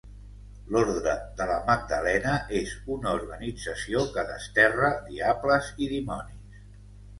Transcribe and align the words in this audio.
L'Ordre 0.75 1.11
de 1.41 1.45
la 1.51 1.57
Magdalena 1.67 2.31
és 2.61 2.73
una 2.95 3.13
organització 3.19 4.03
que 4.17 4.27
desterra 4.33 4.93
diables 5.13 5.73
i 5.87 5.93
dimonis. 5.95 6.61